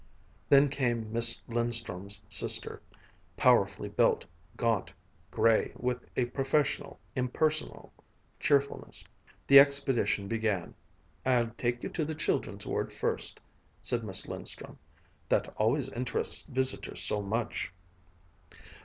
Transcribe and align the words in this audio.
Then 0.49 0.67
came 0.67 1.13
Miss 1.13 1.43
Lindström's 1.43 2.21
sister, 2.27 2.81
powerfully 3.37 3.87
built, 3.87 4.25
gaunt, 4.57 4.91
gray, 5.29 5.73
with 5.75 6.03
a 6.17 6.25
professional, 6.25 6.99
impersonal 7.15 7.93
cheerfulness. 8.39 9.05
The 9.45 9.59
expedition 9.59 10.27
began. 10.27 10.73
"I'll 11.23 11.51
take 11.51 11.83
you 11.83 11.89
to 11.89 12.03
the 12.03 12.15
children's 12.15 12.65
ward 12.65 12.91
first," 12.91 13.39
said 13.83 14.03
Miss 14.03 14.23
Lindström; 14.25 14.77
"that 15.29 15.53
always 15.55 15.87
interests 15.91 16.47
visitors 16.47 16.99
so 17.03 17.21
much...." 17.21 17.71